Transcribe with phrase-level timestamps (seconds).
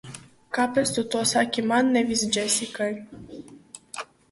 [0.57, 2.91] Kāpēc tu to saki man, nevis Džesikai?